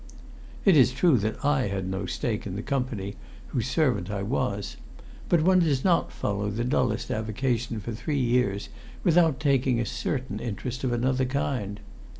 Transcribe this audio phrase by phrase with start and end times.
[0.65, 3.17] It is true that I had no stake in the Company
[3.49, 4.77] whose servant I was;
[5.29, 8.69] but one does not follow the dullest avocation for three years
[9.03, 11.81] without taking a certain interest of another kind.